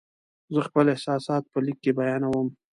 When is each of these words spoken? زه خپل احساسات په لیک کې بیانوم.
زه 0.53 0.59
خپل 0.67 0.85
احساسات 0.93 1.43
په 1.53 1.59
لیک 1.65 1.77
کې 1.83 1.91
بیانوم. 1.99 2.47